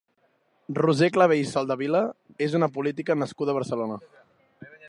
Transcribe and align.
Roser 0.79 1.09
Clavell 1.17 1.43
Soldevila 1.51 2.01
és 2.49 2.57
una 2.61 2.73
política 2.79 3.21
nascuda 3.23 3.55
a 3.55 3.59
Barcelona. 3.63 4.01